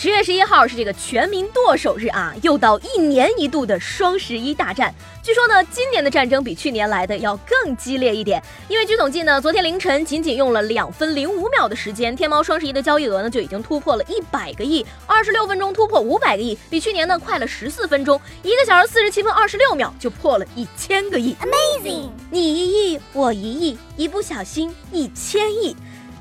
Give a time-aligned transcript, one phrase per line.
[0.00, 4.94] 十月十一号是这个全民剁手日啊，又到一年一度的双十一大战。
[5.24, 22.10] 据说呢，今年的战争比去年来的要更激烈一点，因为据统计呢，昨天凌晨仅仅用了两分零五秒的时间，天猫双十一的交易额呢就已经突破了一百个亿，二十六分钟突破五百个亿，比去年呢快了十四分钟，一个小时四十七分二十六秒就破了一千个亿，Amazing！
[22.30, 25.74] 你一亿，我一亿，一不小心一千亿。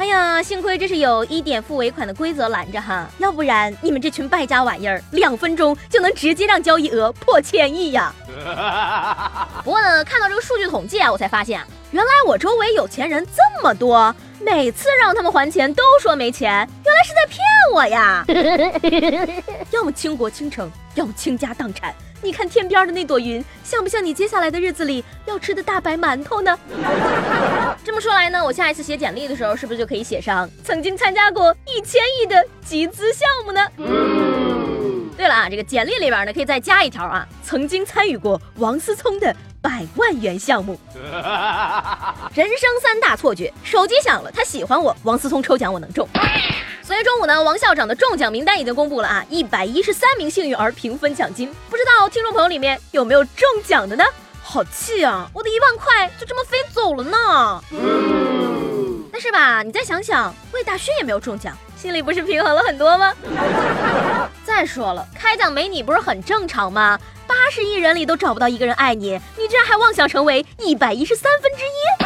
[0.00, 8.10] 哎呀，幸亏这是有一点付尾款的规则拦着哈，要不然你们这群败家玩意儿，两分钟就能直接让交易额破千亿呀！
[9.62, 17.38] 不过呢，看到这个数据统计啊，我才发现啊，原来我周围有钱人这么多，每次让他们还钱都说没钱，原来是在骗
[17.74, 18.24] 我呀！
[19.70, 21.94] 要么倾国倾城，要么倾家荡产。
[22.22, 26.58] 你看天边的那朵云，像不像你接下来的日子里要吃的大白馒头呢？
[27.82, 33.66] 这么说来呢，我下一次写简历的时候，是不是就可以写上曾经参加过一千亿的集资项目呢？
[35.16, 40.78] 对了啊，这个简历里边呢，可以再加一条啊，曾经参与过王思聪的百万元项目。
[42.34, 46.06] 人生三大错觉：手机响了，他喜欢我；王思聪抽奖，我能中。
[46.90, 54.04] 昨天中午呢，王校长的中奖名单已经公布了啊，一百一十三名幸运儿平分奖金，不知道听众朋友里面有没有中奖的呢？
[54.42, 57.62] 好气啊，我的一万块就这么飞走了呢。
[59.12, 63.14] 但是吧，你再想想，魏大勋也没有中奖，心里不是平衡了很多吗？
[64.44, 66.98] 再说了，开奖没你不是很正常吗？
[67.24, 71.99] 八十亿人里都找不到一个人爱你，你居然还妄想成为一百一十三分之一？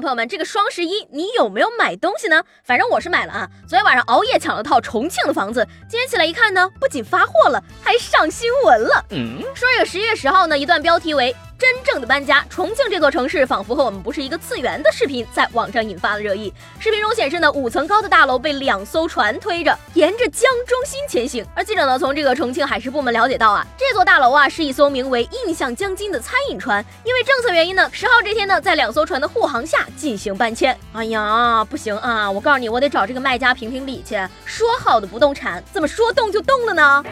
[0.00, 2.42] 朋友们，这个双十一你有没有买东西呢？
[2.64, 9.04] 反正我是买了啊，昨天晚上熬夜抢了套重庆的房子，今天起来一看呢，不仅发货了，还上新闻了。
[9.10, 11.34] 嗯，说这个十一月十号呢，一段标题为。
[11.58, 16.54] 真正的搬家，重庆这座城市仿佛和我们不是一个次元的视频在网上引发了热议。
[16.78, 21.44] 视频中显示呢，五层高的大楼被两艘船推着，沿着江中心前行。
[21.56, 30.78] 而记者呢，从这个重庆海事部门了解到啊，这座大楼啊是一艘名为“印象江津”的餐饮船，因为政策原因呢，十号这天呢，在两艘船的护航下进行搬迁。
[30.92, 32.30] 哎呀，不行啊！
[32.30, 34.16] 我告诉你，我得找这个卖家评评理去。
[34.44, 37.04] 说好的不动产，怎么说动就动了呢？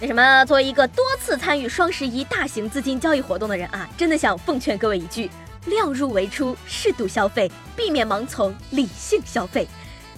[0.00, 5.28] 那什么，作为一个多次参与双十一大型资金交易活动的人啊，真的想奉劝各位一句：
[5.66, 9.66] 量入为出，适度消费，避免盲从，理性消费。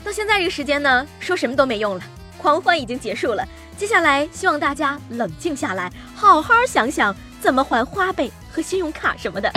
[0.05, 2.05] 到现在这个时间呢，说什么都没用了，
[2.37, 3.43] 狂欢已经结束了，
[3.79, 9.51] 接下来希望大家冷静下来，好好想想怎么还花呗和信用卡什么的。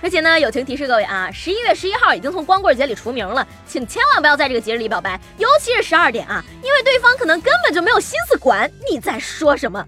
[0.00, 9.84] 而且呢，友情提示各位啊，十一月十一号已经从光棍节里除名了，请千万不要在这个节日里表白，尤其是十二点啊，因为对方可能根本就没有心思管你在说什么。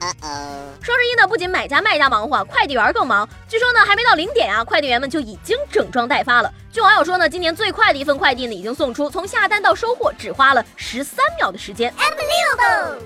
[0.82, 3.28] 双十一呢，不仅买家卖家忙活，快递员更忙。
[3.48, 6.52] 据说呢，还没到零点啊，快递员们就已经整装待发了。
[6.72, 11.92] 据网友说呢，今年最快的一份快递呢已经送出，从下单到收货只花了十三秒的时间。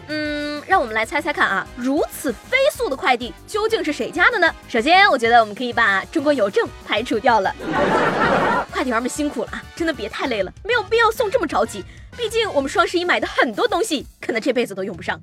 [0.08, 4.54] 嗯，让我们来猜猜看啊，如此飞速的快递究竟是谁家的呢？
[4.69, 7.54] 首先，我觉得我们可以把中国邮政排除掉了。
[8.70, 11.82] 快递员们辛苦了啊，真的别太累了，没有必要送这么着急。
[12.16, 15.20] 毕竟我们双十一买的很多东西，可能这辈子都用不上。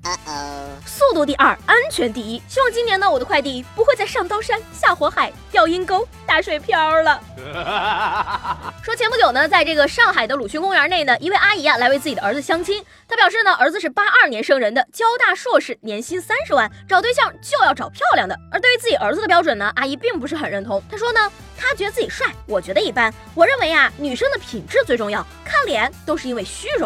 [0.86, 2.40] 速度第二，安全第一。
[2.48, 7.20] 希望今年呢，我的快递不会再上刀山下火海掉阴沟打水漂了。
[8.82, 12.84] 说前不久呢，在这个上海的鲁迅公园内呢，一位阿姨啊来为自己的儿子相亲。
[13.08, 18.38] 她表示呢，儿子是八二年生人的，交大硕士，年薪三十万，找对象就要找漂亮的。
[18.50, 20.82] 而对于自己儿子的标准呢，阿姨并不是很认同。
[20.90, 21.20] 她说呢，
[21.56, 23.12] 她觉得自己帅，我觉得一般。
[23.34, 26.81] 我认为啊，女生的品质最重要，看脸都是因为虚荣。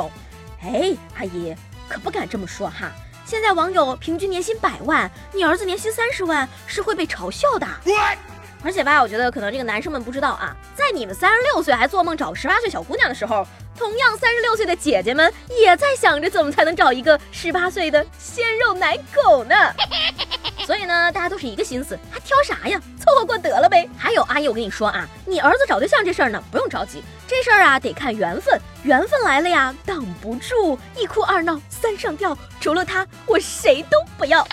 [0.62, 1.54] 哎，阿姨
[1.88, 2.90] 可不敢这么说哈。
[3.24, 7.66] 现在网友平均年薪百万，你儿子年薪三十万是会被嘲笑的。
[8.64, 13.46] 而且吧，我觉得可能这个男生们不知道啊，在你们三十六岁还做梦找十八岁小姑娘的时候，
[13.78, 19.54] 同样三十六岁的姐姐们也在想着怎么才能找一个十八岁的鲜肉奶狗呢。
[20.66, 22.80] 所以呢，大家都是一个心思，还挑啥呀？
[22.98, 23.88] 凑合过得了呗。
[23.96, 30.76] 还有阿姨，我跟你说啊，你儿子找对象这事儿呢，不用着急，这事儿啊得看缘分，缘分来了呀，挡不住。
[30.96, 34.44] 一哭二闹三上吊，除了他，我谁都不要。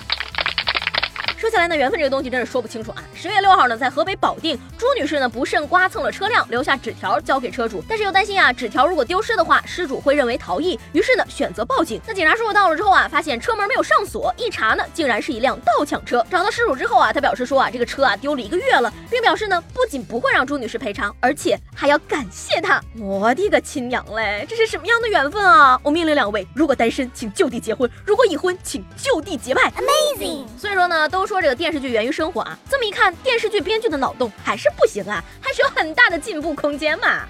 [1.44, 3.04] 说起来呢，缘分这个东西真是说不清楚啊。
[3.14, 12.00] 十月六号呢，在河北保定，朱女士呢不慎刮蹭了车辆，留下纸条交给车主，但是又担心啊，纸条如果丢失的话，失主会认为逃逸，于是呢选择报警。
[12.08, 16.26] 那警察叔叔到了之后啊，发现车门没有上锁，一查呢，竟然是一辆盗抢车。
[16.32, 22.82] 找到失主之后啊，他表示说啊，这个车啊丢了一个月了，并表示呢，不仅不会让朱女士赔偿，而且还要感谢她。
[22.98, 25.78] 我的个亲娘嘞，这是什么样的缘分啊！
[25.84, 29.70] 我命令两位，如果单身，请就地结婚；如果已婚，请就地结拜。
[29.72, 30.46] Amazing！
[30.58, 37.28] 所以说呢，都说这个电视剧源于生活啊，这么一看，电视剧编剧的脑洞还是不行啊，还是有很大的进步空间嘛。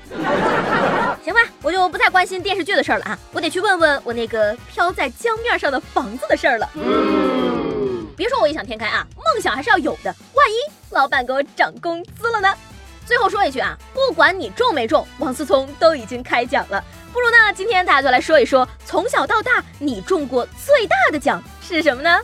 [1.23, 6.69] 行吧，我就不太关心电视剧的事儿了啊，我得去问问我那个飘在江面上的房子的事儿了。
[8.15, 10.55] 别说我异想天开啊，梦想还是要有的，万一
[10.91, 12.53] 老板给我涨工资了呢？
[13.05, 16.83] 最后说一句啊，不管你中没中，王思聪都已经开奖了。
[17.11, 22.19] 不如呢，今天大家就来说一说，从小到大你中过最大的奖是什么呢？